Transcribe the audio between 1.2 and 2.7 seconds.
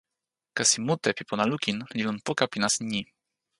pona lukin li lon poka pi